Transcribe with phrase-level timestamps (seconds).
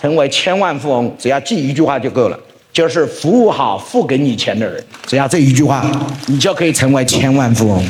[0.00, 2.38] 成为千万富翁只要记一句话就够了
[2.72, 4.82] 就是服务好付给你钱的人。
[5.06, 5.84] 只要这一句话。
[6.26, 7.84] 你就可以成为千万富翁。